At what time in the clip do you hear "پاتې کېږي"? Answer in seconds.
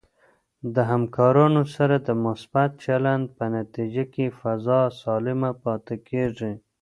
5.63-6.53